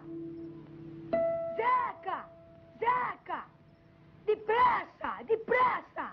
Zeca! 0.00 1.12
Zeca! 1.56 2.28
Zeca! 2.78 3.44
Depressa! 4.24 5.22
Depressa! 5.26 6.12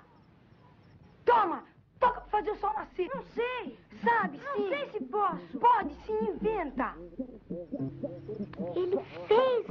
Toma! 1.26 1.64
Toca 2.00 2.22
pra 2.22 2.30
fazer 2.30 2.52
o 2.52 2.56
sol 2.56 2.74
nascer. 2.74 3.10
Não 3.14 3.22
sei. 3.24 3.78
Sabe, 4.04 4.38
Não 4.38 4.56
sim. 4.56 4.70
sei 4.70 4.90
se 4.92 5.04
posso. 5.06 5.60
Pode 5.60 5.94
sim, 6.06 6.18
inventa. 6.30 6.96
Ele 8.76 8.98
fez 9.28 9.69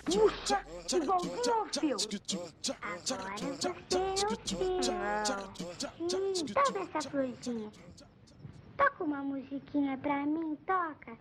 Puxa, 0.00 0.64
puxa, 0.88 1.52
seu. 1.72 1.96
Agora 6.56 6.78
é 6.78 6.82
essa 6.82 7.10
florzinha. 7.10 7.70
Toca 8.76 9.04
uma 9.04 9.22
musiquinha 9.22 9.98
pra 9.98 10.24
mim, 10.26 10.56
toca. 10.66 11.16